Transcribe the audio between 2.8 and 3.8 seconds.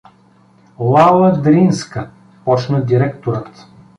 директорът.